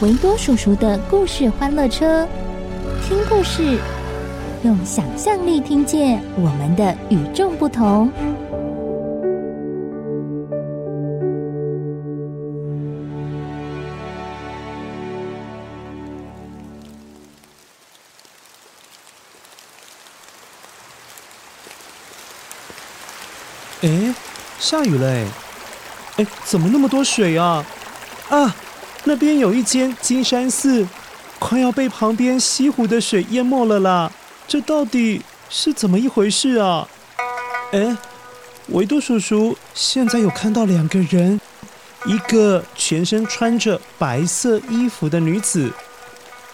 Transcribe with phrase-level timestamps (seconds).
[0.00, 2.26] 维多叔叔的故事欢乐车，
[3.06, 3.78] 听故事，
[4.62, 8.10] 用想象力听见我们的与众不同。
[23.82, 24.14] 哎，
[24.58, 25.26] 下雨了哎！
[26.16, 27.64] 哎，怎么那么多水啊？
[28.28, 28.56] 啊，
[29.04, 30.86] 那边有一间金山寺，
[31.38, 34.10] 快要被旁边西湖的水淹没了啦！
[34.48, 36.88] 这到底是怎么一回事啊？
[37.72, 37.96] 哎，
[38.68, 41.38] 维多叔叔现在有看到两个人，
[42.06, 45.70] 一个全身穿着白色衣服的女子，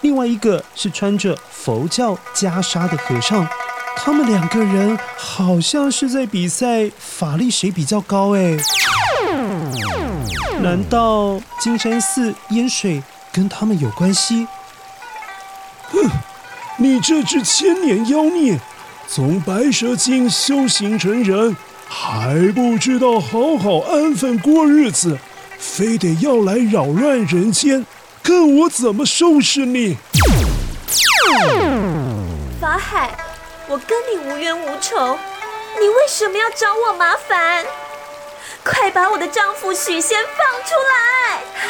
[0.01, 3.47] 另外一个是穿着佛教袈裟的和尚。
[3.95, 8.57] 他们两个人好像是在比赛法力谁比较高哎？
[10.61, 13.01] 难道金山寺淹水
[13.33, 14.47] 跟他们有关系？
[15.91, 16.07] 哼，
[16.77, 18.59] 你这只千年妖孽，
[19.07, 25.17] 从白蛇精修行成人，还不知道好好安分过日子，
[25.57, 27.83] 非得要来扰乱人间，
[28.21, 29.97] 看我怎么收拾你！
[32.61, 33.17] 法海。
[33.67, 35.17] 我跟你无冤无仇，
[35.79, 37.63] 你为什么要找我麻烦？
[38.63, 41.39] 快把我的丈夫许仙放出来！
[41.67, 41.69] 哈！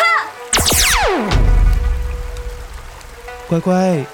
[3.47, 4.05] 乖乖，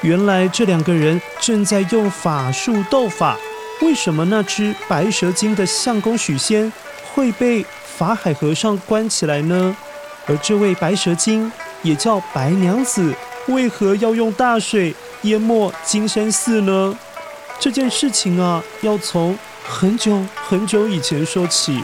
[0.00, 3.36] 原来这两个人正在用法术斗法。
[3.80, 6.72] 为什么那只白蛇精的相公许仙
[7.14, 7.64] 会被
[7.96, 9.76] 法海和尚关起来呢？
[10.26, 11.50] 而这位白蛇精
[11.82, 13.14] 也叫白娘子，
[13.46, 16.96] 为何要用大水淹没金山寺呢？
[17.58, 21.82] 这件事情啊，要从很久很久以前说起。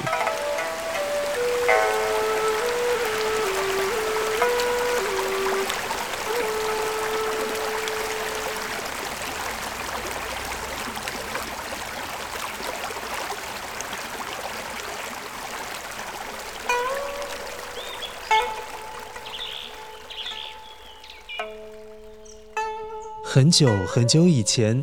[23.36, 24.82] 很久很久以前。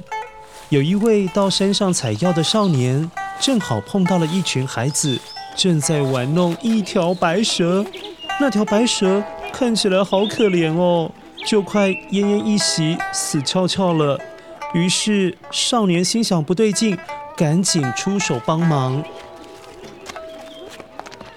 [0.70, 3.10] 有一位到山上采药的少年，
[3.40, 5.20] 正好碰到了一群孩子，
[5.56, 7.84] 正在玩弄一条白蛇。
[8.40, 11.10] 那条白蛇看起来好可怜哦，
[11.48, 14.20] 就快奄奄一息，死翘翘了。
[14.76, 16.96] 于是少年心想不对劲，
[17.36, 19.04] 赶紧出手帮忙。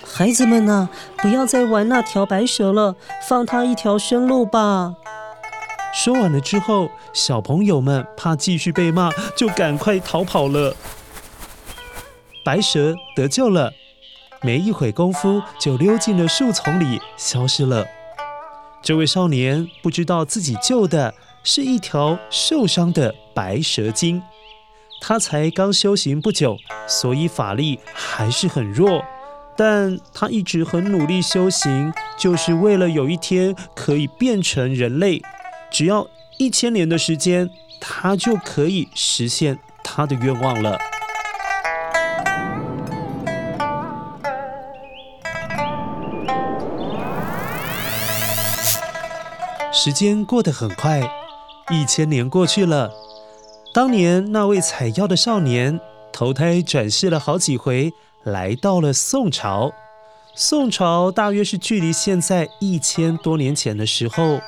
[0.04, 2.94] 孩子们呐，不要再玩那条白蛇了，
[3.26, 4.96] 放它一条生路吧。
[5.96, 10.76] 说完了之后，小朋友们怕继续被骂，就赶快逃跑了。
[12.44, 13.72] 白蛇得救了，
[14.42, 17.86] 没一会功夫就溜进了树丛里，消失了。
[18.82, 24.22] 这位少年不知道自己救的是一条受伤的白蛇精，
[25.00, 29.02] 他才刚修行不久，所以法力还是很弱。
[29.56, 35.22] 但他一直很努力修行，就是为了有一天可以变成人类。
[35.70, 36.06] 只要
[36.38, 40.78] 一千年的时间，他就可以实现他的愿望了。
[49.72, 51.08] 时间过得很快，
[51.70, 52.90] 一千年过去了。
[53.72, 55.78] 当年那位采药的少年，
[56.12, 57.92] 投胎转世了好几回，
[58.24, 59.72] 来到了宋朝。
[60.34, 64.40] 宋朝大约是距离现在一千多年前的时候。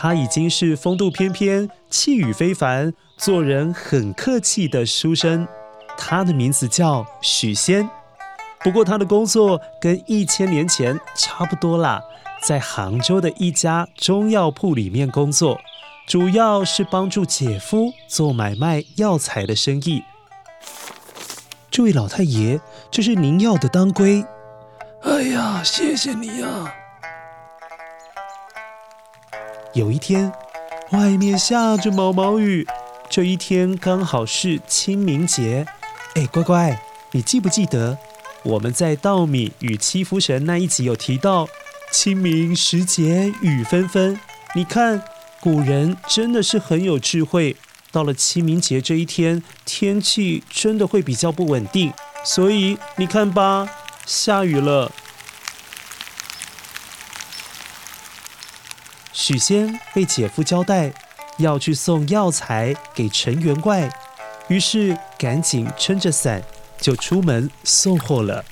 [0.00, 5.44] 他已经是风度翩翩、气宇非凡、做人很客气的书生，
[5.96, 7.90] 他的名字叫许仙。
[8.60, 12.00] 不过他的工作跟一千年前差不多啦，
[12.40, 15.58] 在杭州的一家中药铺里面工作，
[16.06, 20.04] 主要是帮助姐夫做买卖药材的生意。
[21.72, 24.24] 这位老太爷，这是您要的当归。
[25.02, 26.72] 哎呀，谢谢你呀！
[29.78, 30.32] 有一天，
[30.90, 32.66] 外面下着毛毛雨，
[33.08, 35.64] 这一天刚好是清明节。
[36.16, 36.82] 哎，乖乖，
[37.12, 37.96] 你记不记得
[38.42, 41.48] 我们在稻米与七福神那一集有提到
[41.92, 44.18] 清明时节雨纷纷？
[44.56, 45.00] 你看，
[45.38, 47.54] 古人真的是很有智慧。
[47.92, 51.92] 到了清明节这一天，天气真的会比较不稳定，
[52.24, 53.68] 所以你看吧，
[54.04, 54.90] 下雨了。
[59.28, 60.90] 许仙被姐夫交代
[61.36, 63.86] 要去送药材给陈员外，
[64.48, 66.42] 于是赶紧撑着伞
[66.80, 68.42] 就出门送货了。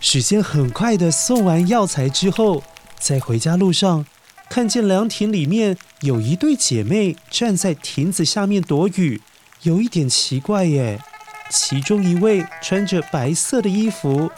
[0.00, 2.64] 许仙很快的送完药材之后，
[2.98, 4.04] 在回家路上，
[4.50, 9.22] 看见凉亭里面有一对姐妹站在亭子下面躲雨，
[9.62, 11.00] 有一点奇怪耶。
[11.48, 14.28] 其中一位穿着白色的衣服，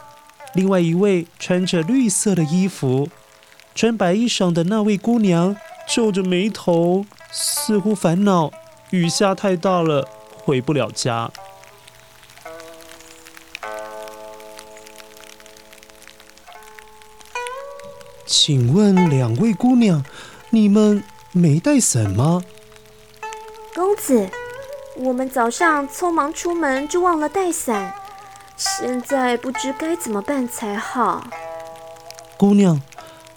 [0.55, 3.09] 另外一位穿着绿色的衣服。
[3.75, 5.55] 穿白衣裳的那位姑娘
[5.85, 8.49] 皱着眉头，似乎烦恼
[8.91, 11.29] 雨下太大了，回不了家。
[18.25, 20.03] 请问两位姑娘，
[20.51, 21.03] 你们
[21.33, 22.41] 没带伞吗？
[23.73, 24.29] 公子，
[24.95, 27.93] 我们早上匆忙出门就忘了带伞，
[28.57, 31.23] 现在不知该怎么办才好。
[32.37, 32.81] 姑娘，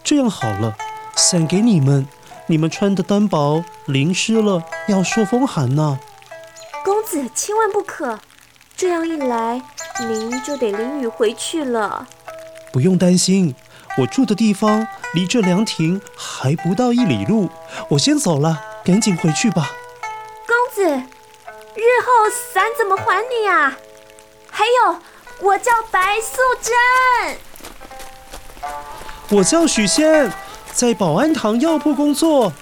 [0.05, 0.77] 这样好了，
[1.17, 2.07] 伞给你们，
[2.47, 5.99] 你们穿的单薄，淋湿了要受风寒呢。
[6.85, 8.19] 公子千万不可，
[8.77, 9.61] 这样一来
[10.01, 12.07] 您就得淋雨回去了。
[12.73, 13.55] 不用担心。
[13.97, 17.51] 我住的地方离这凉亭还不到一里路，
[17.89, 19.73] 我先走了，赶紧回去吧。
[20.47, 23.77] 公子，日后伞怎么还你啊？
[24.51, 25.01] 还有，
[25.41, 27.39] 我叫白素贞。
[29.31, 30.33] 我叫许仙，
[30.73, 32.53] 在保安堂药铺工作。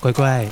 [0.00, 0.48] 乖乖，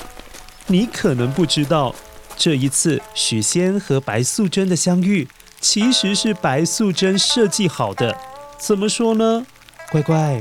[0.67, 1.95] 你可能不知道，
[2.37, 5.29] 这一次许仙和白素贞的相遇，
[5.61, 8.17] 其实是白素贞设计好的。
[8.59, 9.47] 怎么说呢？
[9.91, 10.41] 乖乖，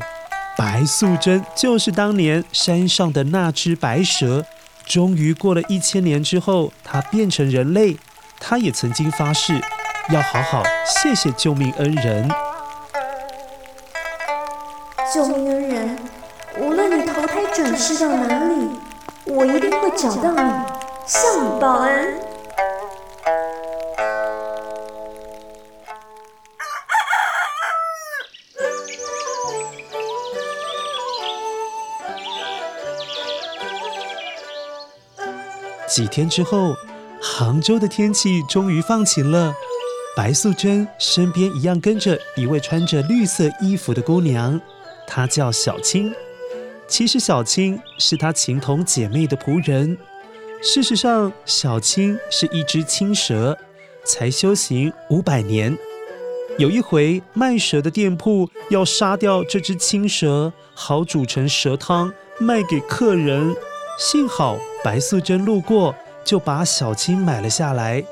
[0.58, 4.46] 白素贞就是当年山上的那只白蛇。
[4.86, 7.98] 终于过了一千年之后，她变成人类。
[8.40, 9.54] 她也曾经发誓，
[10.10, 12.28] 要好好谢谢救命恩人。
[15.14, 15.98] 救命恩人，
[16.58, 18.72] 无论你投胎转世到哪里，
[19.26, 20.52] 我一定会找到你，
[21.06, 22.20] 向你报恩。
[35.88, 36.76] 几天之后，
[37.32, 39.54] 杭州的天气终于放晴了。
[40.16, 44.60] 白素贞身边一样跟着一位穿着绿色衣服的姑娘，
[45.08, 46.12] 她叫小青。
[46.88, 49.96] 其实小青是她情同姐妹的仆人。
[50.62, 53.56] 事实上，小青是一只青蛇，
[54.04, 55.78] 才修行五百年。
[56.58, 63.56] 有一回，卖蛇的店铺要杀掉这只青蛇，好煮成蛇汤卖给客人。
[64.00, 68.04] 幸好白素贞路过，就把小青买了下来。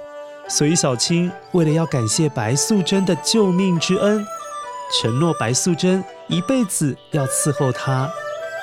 [0.47, 4.25] 所以小青为了要感谢白素贞的救命之恩，
[5.01, 8.09] 承诺白素贞一辈子要伺候她。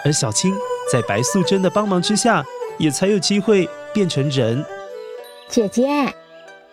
[0.04, 0.54] 而小青
[0.90, 2.44] 在白素贞的帮忙之下，
[2.78, 4.64] 也才有机会变成人。
[5.48, 6.14] 姐姐，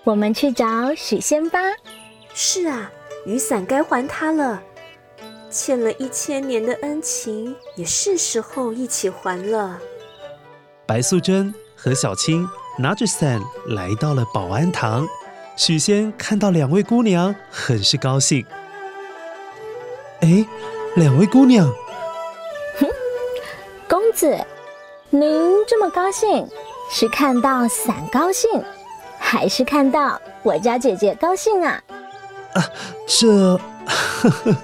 [0.04, 1.60] 我们去找许仙吧。
[2.34, 2.90] 是啊，
[3.26, 4.62] 雨伞该还他了。
[5.50, 9.78] 欠了一千年的恩情，也是时候一起还了。
[10.86, 12.48] 白素贞和小青
[12.82, 15.08] 拿着伞来到了保安堂，
[15.56, 18.44] 许仙看到两位姑娘，很是高兴。
[20.22, 20.44] 哎，
[20.96, 21.68] 两位姑娘，
[22.80, 22.88] 哼，
[23.88, 24.36] 公子，
[25.12, 26.48] 您这么高兴，
[26.90, 28.50] 是看到伞高兴，
[29.20, 31.84] 还是看到我家姐姐高兴啊？
[32.54, 32.66] 啊，
[33.08, 34.56] 这，呵呵，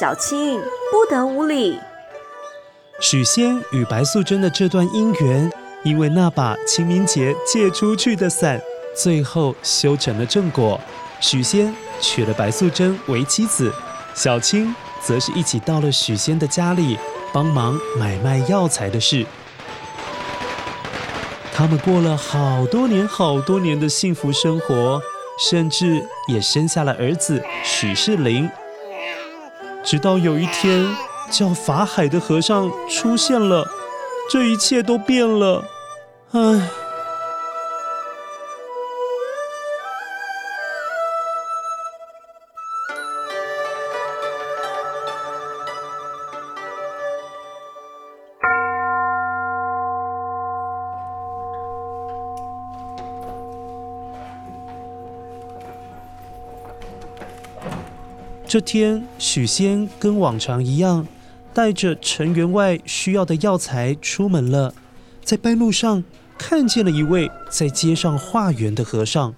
[0.00, 0.58] 小青
[0.90, 1.78] 不得无礼。
[2.98, 5.50] 许仙与白素贞的这段姻缘，
[5.82, 8.60] 因为那把清明节借出去的伞，
[8.94, 10.80] 最后修成了正果。
[11.20, 13.72] 许仙娶了白素贞为妻子，
[14.14, 16.98] 小青则是一起到了许仙的家里，
[17.32, 19.26] 帮忙买卖药材的事。
[21.52, 25.00] 他们过了好多年、好多年的幸福生活，
[25.38, 28.48] 甚至也生下了儿子许世林。
[29.84, 30.86] 直到有一天，
[31.30, 33.66] 叫法海的和尚出现了，
[34.30, 35.64] 这一切都变了。
[36.32, 36.70] 唉。
[58.46, 61.06] 这天，许仙跟往常一样，
[61.52, 64.74] 带着陈员外需要的药材出门了。
[65.22, 66.02] 在半路上，
[66.40, 69.34] 看见了一位在街上化缘的和尚。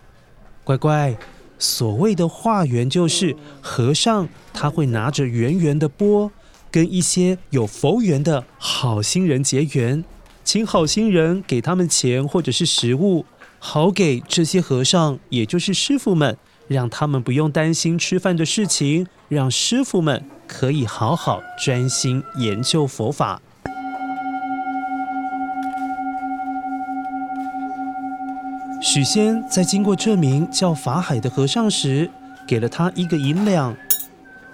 [0.63, 1.17] 乖乖，
[1.59, 6.31] 所谓的化缘，就是和尚他会拿着圆圆的钵，
[6.71, 10.05] 跟一些有佛缘的好心人结缘，
[10.45, 13.27] 请好心人给他们钱或者是食物，
[13.59, 16.39] 好给这些和尚，也就是师傅们。
[16.69, 23.43] 让他们不用担心吃饭的事情，让师傅们可以好好专心研究佛法。
[28.83, 32.11] 许仙在经过这名叫法海的和尚时，
[32.49, 33.77] 给了他一个银两。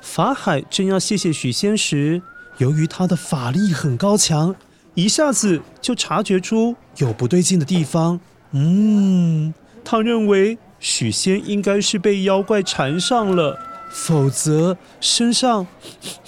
[0.02, 2.20] 法海正要谢谢许仙时，
[2.58, 4.54] 由于他的法力很高强，
[4.92, 8.20] 一下子就察觉出有不对劲的地方。
[8.52, 10.58] 嗯，他认为。
[10.80, 13.58] 许仙应该是被妖怪缠上了，
[13.90, 15.66] 否则身上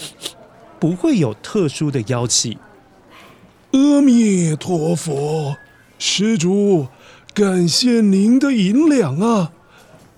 [0.81, 2.59] 不会有特殊的妖气。
[3.71, 5.55] 阿弥陀佛，
[6.01, 6.89] 施主，
[7.33, 9.53] 感谢您的银两啊！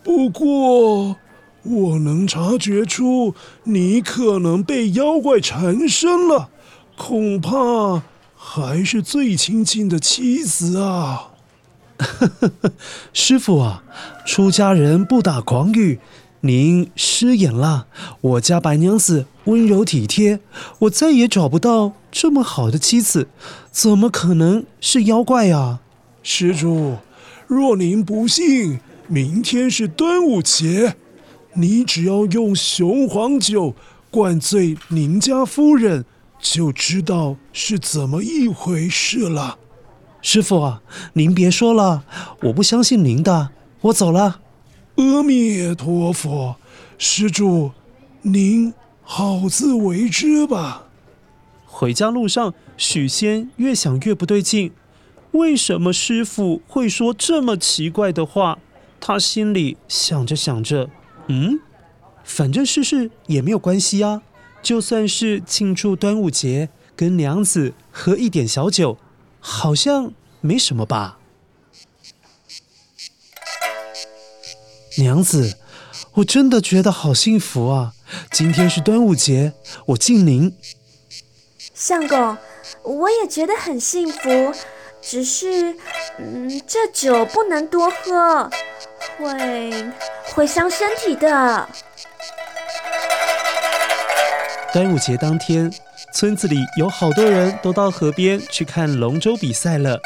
[0.03, 1.17] 不过
[1.63, 6.49] 我能察觉出你可能被妖怪缠身了，
[6.97, 8.03] 恐怕
[8.35, 11.29] 还是最亲近的妻子啊。
[13.13, 13.85] 师傅啊，
[14.25, 16.01] 出家人不打诳语，
[16.41, 17.87] 您失言了。
[18.23, 20.41] 我家白娘子温柔体贴，
[20.81, 23.29] 我再也找不到这么好的妻子，
[23.71, 25.81] 怎么可能是妖怪啊？
[26.23, 26.97] 施主，
[27.47, 30.95] 若您不信，明天是端午节，
[31.55, 33.75] 你只要用雄黄酒
[34.11, 36.05] 灌醉您家夫人，
[36.41, 39.59] 就知道是怎么一回事了。
[40.21, 40.83] 师傅啊，
[41.15, 42.05] 您别说了，
[42.43, 43.51] 我不相信您的，
[43.81, 44.41] 我走了。
[44.95, 46.55] 阿弥陀佛，
[46.99, 47.73] 施主，
[48.21, 50.85] 您好自为之吧。
[51.67, 54.71] 回家路上，许仙越想越不对劲，
[55.33, 58.59] 为什么师傅会说这么奇怪的话？
[59.01, 60.89] 他心里想着想着，
[61.27, 61.59] 嗯，
[62.23, 64.23] 反正试试也没有关系啊，
[64.63, 68.99] 就算是庆祝端午节，跟娘子喝一点小酒。
[69.45, 71.19] 好像没什么吧，
[74.99, 75.57] 娘子，
[76.15, 77.95] 我真的觉得好幸福啊！
[78.31, 79.53] 今天是端午节，
[79.87, 80.55] 我敬您。
[81.75, 82.39] 相公，
[82.85, 84.53] 我也觉得很幸福，
[85.03, 85.77] 只是，
[86.19, 88.49] 嗯，这酒不能多喝，
[89.19, 89.93] 会
[90.33, 91.69] 会伤身体的。
[94.73, 95.71] 端午节当天。
[96.15, 99.99] 村子里有好多人都到河边去看龙舟比赛了。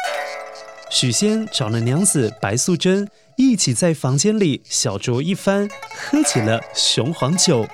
[0.89, 7.67] 许仙找了娘子白素贞一起在房间里小酌一番，喝起了雄黄酒。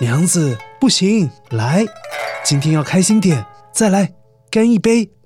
[0.00, 1.86] 娘子，不行，来，
[2.42, 4.12] 今天要开心点，再来，
[4.50, 5.17] 干一杯。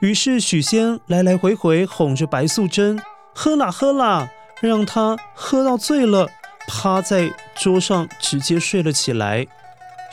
[0.00, 3.00] 于是许仙来来回回哄着白素贞，
[3.34, 4.28] 喝啦喝啦。
[4.60, 6.28] 让她喝到醉了，
[6.68, 9.46] 趴在桌上直接睡了起来。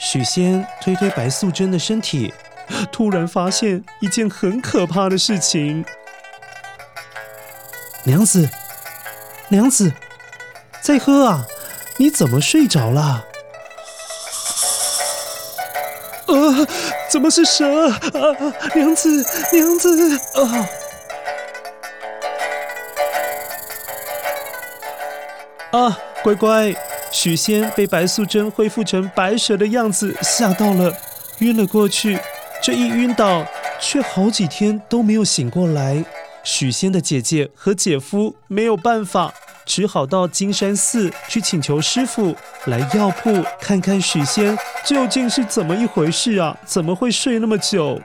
[0.00, 2.34] 许仙推推白素贞的身体，
[2.90, 5.84] 突然发现一件很可怕的事情。
[8.04, 8.48] 娘子，
[9.48, 9.92] 娘子，
[10.80, 11.46] 再喝啊！
[11.98, 13.26] 你怎么睡着了？
[16.34, 16.66] 啊！
[17.10, 18.00] 怎么是蛇啊？
[18.74, 20.68] 娘子，娘子啊！
[25.72, 26.74] 啊，乖乖！
[27.12, 30.92] 许仙被白素贞恢复成白蛇的样子吓到了，
[31.40, 32.18] 晕了过去。
[32.62, 33.44] 这一晕倒，
[33.80, 36.04] 却好几天都没有醒过来。
[36.44, 39.34] 许仙的姐姐和姐夫没有办法，
[39.70, 42.34] 只好到金山寺去请求师傅
[42.66, 46.58] 来药铺看看许仙究竟是怎么一回事啊？
[46.66, 48.00] 怎么会睡那么久？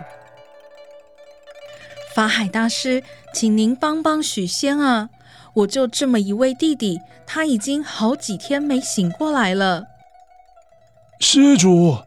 [2.13, 3.01] 法海大师，
[3.33, 5.09] 请您帮帮许仙啊！
[5.55, 9.85] 我就这么一位弟弟，他已经好几天没醒过来了。
[11.19, 11.97] 施主，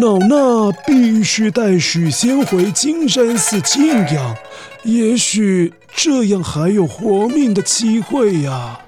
[0.00, 4.36] 老衲必须带许仙回金山寺静养，
[4.82, 8.80] 也许这样还有活命的机会呀。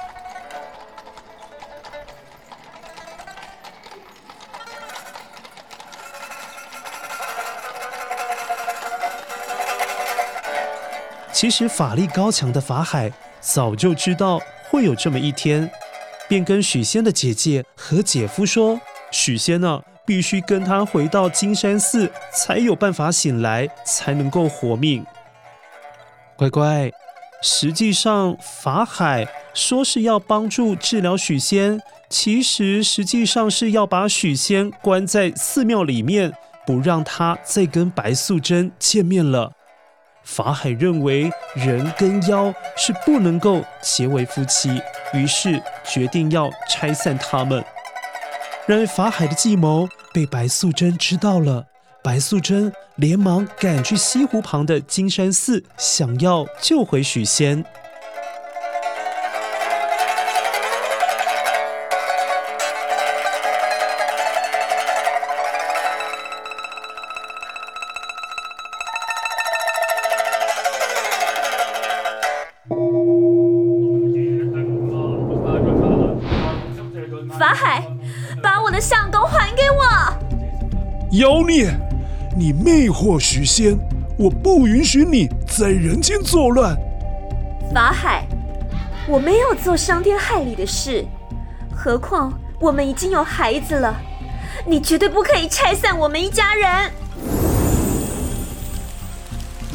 [11.38, 15.70] 其实法力高强的法海早就知道会有这么一天，
[16.28, 18.80] 便跟许仙的姐姐和姐夫说
[19.12, 25.06] ：“许仙呢、啊，必须跟他回到金山寺，才有办法醒来，才能够活命。”
[26.34, 26.90] 乖乖，
[27.40, 31.80] 实际上法海说是要帮助治疗许仙，
[32.10, 36.32] 其实实际上是要把许仙关在寺庙里面，
[36.66, 39.52] 不让他再跟白素贞见面了。
[40.28, 44.80] 法海认为人跟妖是不能够结为夫妻，
[45.14, 47.64] 于是决定要拆散他们。
[48.66, 51.64] 然而法海的计谋被白素贞知道了，
[52.04, 57.64] 白素贞连忙赶去西湖旁的金山寺，想要救回许仙。
[81.12, 81.74] 妖孽，
[82.36, 83.78] 你魅惑许仙，
[84.18, 86.76] 我不允许你在人间作乱。
[87.72, 88.26] 法海，
[89.08, 91.06] 我没有做伤天害理的事，
[91.74, 93.96] 何况我们已经有孩子了，
[94.66, 96.92] 你绝对不可以拆散我们一家人。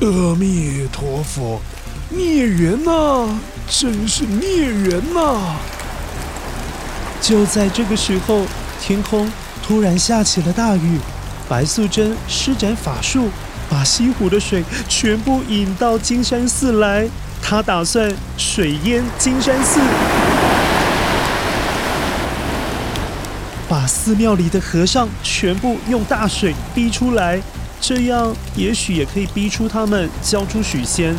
[0.02, 1.60] 阿弥陀佛，
[2.10, 3.28] 孽缘呐，
[3.68, 5.56] 真是孽缘呐！
[7.20, 8.46] 就在这个时候，
[8.80, 9.32] 天空
[9.63, 11.00] 突然下起了大雨。
[11.53, 13.29] 白素贞施展法术，
[13.69, 17.07] 把西湖的水全部引到金山寺来。
[17.43, 19.79] 她打算水淹金山寺，
[23.69, 27.39] 把寺庙里的和尚全部用大水逼出来，
[27.80, 31.15] 这样也许也可以逼出他们交出许仙。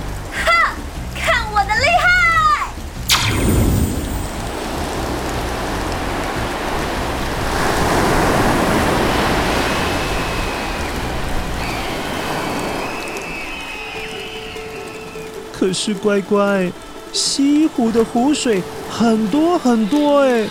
[15.65, 16.71] 可是乖乖，
[17.11, 20.47] 西湖的湖水很多很多哎。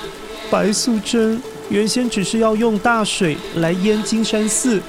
[0.49, 4.81] 白素贞原先只是要用大水来淹金山寺，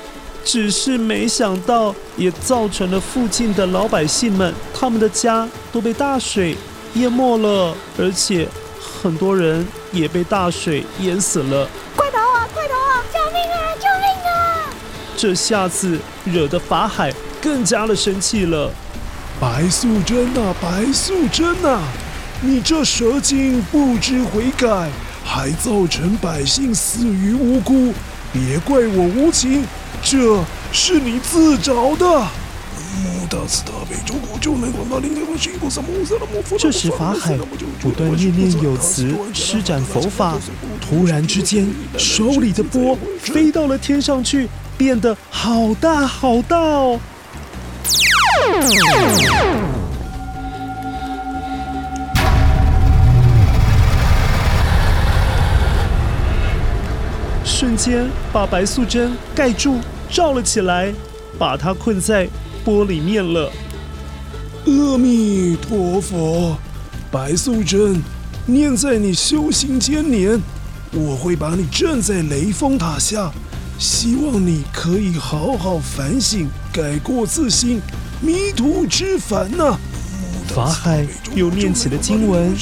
[0.43, 6.57] 只是没想到也造成了附近的老百姓们，他们的家都被大水
[6.95, 8.49] 淹没了，而且
[8.81, 11.69] 很多人也被大水淹死了。
[11.95, 12.49] 快逃啊！
[12.55, 13.05] 快逃啊！
[13.13, 13.61] 救命啊！
[13.75, 14.71] 救命啊！
[15.19, 18.73] 这下子惹得法海更加的生气了。
[19.41, 21.81] 白素贞呐，白素贞呐，
[22.41, 24.89] 你这蛇精不知悔改，
[25.25, 27.93] 还造成百姓死于无辜，
[28.33, 29.65] 别怪我无情，
[30.03, 30.43] 这
[30.73, 32.27] 是你自找的。
[36.57, 37.37] 这时法海
[37.81, 40.37] 不断念念有词，施展佛法，
[40.81, 41.67] 突然之间，
[41.99, 47.01] 手里的钵飞到了天上去，变得好大好大哦。
[57.45, 59.79] 瞬间把白素贞盖住，
[60.11, 60.93] 罩了起来，
[61.39, 62.29] 把她困在
[62.65, 63.51] 钵里面了。
[64.67, 66.57] 阿弥陀佛，
[67.11, 68.03] 白素贞，
[68.47, 70.41] 念在你修行千年，
[70.93, 73.31] 我会把你镇在雷峰塔下，
[73.79, 77.81] 希望你可以好好反省，改过自新。
[78.21, 79.77] 迷途知返呐！
[80.49, 82.55] 法海又念起了经文，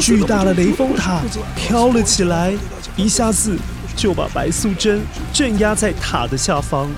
[0.00, 1.22] 巨大的雷峰塔
[1.54, 2.52] 飘了起来，
[2.96, 3.56] 一下子
[3.96, 5.00] 就把白素贞
[5.32, 6.90] 镇压在塔的下方。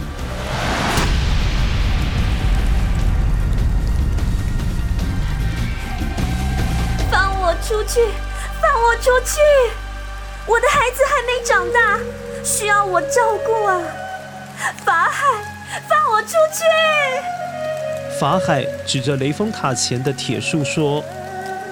[7.10, 8.00] 放我出去！
[8.60, 9.38] 放我出去！
[10.46, 11.99] 我的孩子还没长大，
[12.90, 13.80] 我照顾啊！
[14.84, 15.26] 法海。
[15.88, 16.64] 放我出去！
[18.18, 21.04] 法海指着雷峰塔前的铁树说：“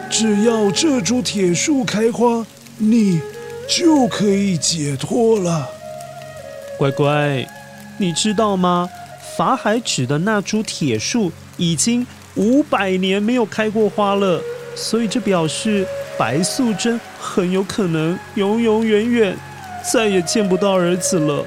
[0.08, 3.20] 只要这株铁树开花，你
[3.68, 5.68] 就可以解脱了。”
[6.78, 7.44] 乖乖，
[7.96, 8.88] 你知道吗？
[9.36, 14.40] 法海指的那株铁树已经五百年没有开过花了，
[14.76, 15.84] 所以这表示
[16.16, 19.36] 白素贞很有可能永永远远
[19.82, 21.44] 再也见不到儿子了。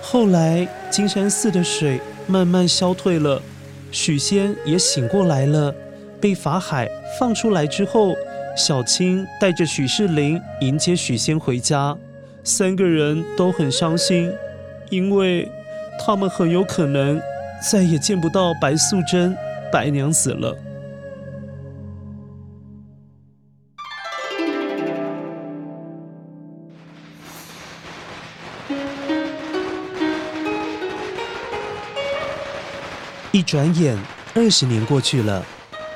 [0.00, 3.42] 后来金山寺的水慢慢消退了，
[3.90, 5.74] 许仙也醒过来了。
[6.20, 6.88] 被法海
[7.18, 8.14] 放出来之后，
[8.56, 11.96] 小青带着许仕林迎接许仙回家，
[12.42, 14.32] 三个人都很伤心，
[14.88, 15.48] 因为
[16.04, 17.20] 他们很有可能
[17.70, 19.36] 再也见不到白素贞、
[19.70, 20.56] 白娘子了。
[33.46, 33.96] 转眼，
[34.34, 35.46] 二十年过去了。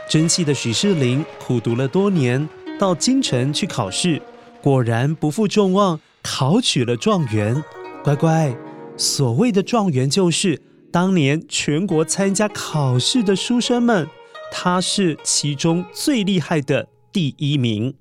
[0.09, 4.23] 争气的许仕林苦读了多年，到京城去考试，
[4.63, 7.63] 果然不负众望，考取了状元。
[8.05, 8.57] 乖乖，
[8.97, 14.07] 所谓的状元就是当年全国参加考试的书生们，
[14.53, 17.93] 他是其中最厉害的第一名。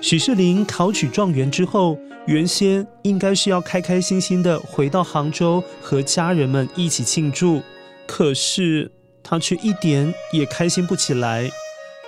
[0.00, 1.96] 许仕林考取状元之后，
[2.26, 7.62] 原先应该是要开开心心的回到杭州和家人们一起庆祝，
[8.06, 8.92] 可是。
[9.28, 11.50] 他却一点也开心不起来，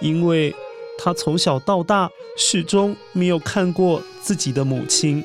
[0.00, 0.54] 因为
[0.96, 5.24] 他从小到大始终没有看过自己的母亲。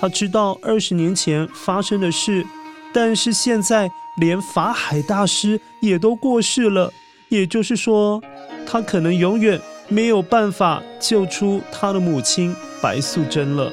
[0.00, 2.44] 他知道二十年前发生的事，
[2.92, 6.92] 但是现在连法海大师也都过世了，
[7.28, 8.20] 也就是说，
[8.66, 12.52] 他可能永远没有办法救出他的母亲
[12.82, 13.72] 白素贞了。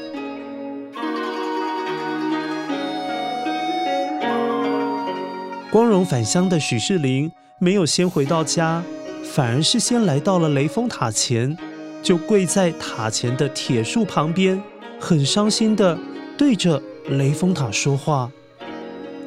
[5.76, 7.30] 光荣返乡的许仕林。
[7.60, 8.82] 没有先回到家，
[9.26, 11.58] 反而是先来到了雷峰塔前，
[12.02, 14.64] 就跪在塔前的铁树旁边，
[14.98, 16.00] 很伤心的
[16.38, 18.32] 对着雷峰塔说话：“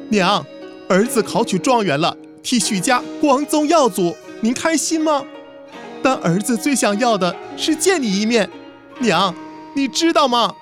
[0.09, 0.43] 娘，
[0.89, 5.23] 儿子考取状元了，替许家光宗耀祖，您开心吗？
[6.01, 8.49] 但儿子最想要的是见你一面，
[8.97, 9.35] 娘，
[9.75, 10.55] 你知道吗？”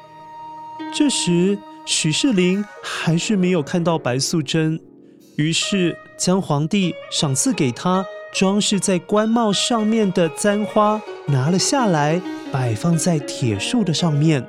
[0.93, 4.77] 这时，许仕林还是没有看到白素贞，
[5.37, 5.97] 于是。
[6.17, 12.19] 将皇帝赏赐给他装饰在官帽上面的簪花拿了下来，
[12.51, 14.43] 摆放在铁树的上面。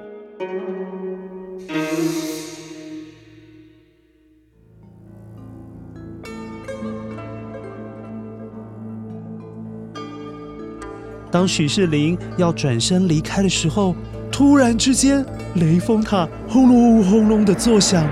[11.31, 13.95] 当许仕林要转身离开的时候，
[14.33, 15.23] 突然之间，
[15.57, 18.09] 雷峰塔轰隆轰隆的作响。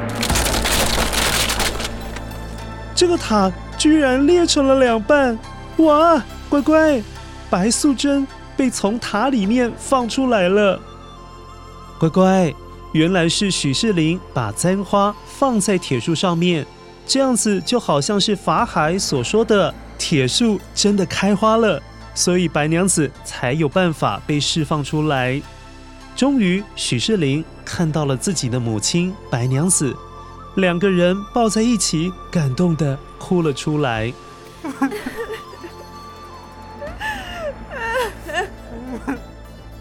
[2.96, 5.38] 这个塔居然裂成了两半！
[5.76, 7.02] 哇，乖乖，
[7.50, 10.80] 白素贞被从塔里面放出来了。
[11.98, 12.54] 乖乖，
[12.92, 16.66] 原来是许仕林把簪花放在铁树上面，
[17.06, 21.82] 这样子就好像是法海所说的铁树真的开花了，
[22.14, 25.38] 所以白娘子才有办法被释放出来。
[26.16, 29.94] 终于，许仕林看到了自己的母亲白娘子。
[30.56, 34.12] 两个人抱在一起，感动的哭了出来。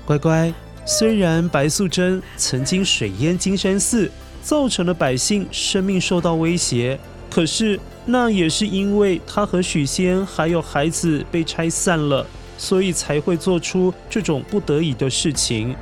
[0.06, 0.54] 乖乖，
[0.86, 4.12] 虽然白素贞曾经水淹金山寺，
[4.44, 7.00] 造成了百姓生命受到威胁，
[7.32, 15.76] 可是那也是因为她和许仙还有孩子被拆散了，所以才会做出这种不得已的事情。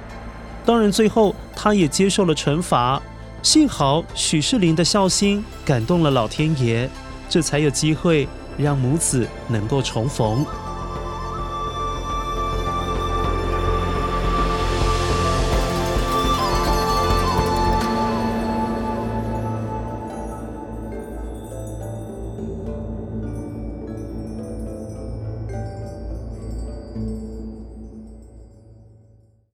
[0.63, 3.01] 当然，最后她也接受了惩罚。
[3.43, 6.89] 幸好许仕林的孝心感动了老天爷，
[7.27, 8.25] 这才有机会
[8.57, 10.45] 让母子能够重逢。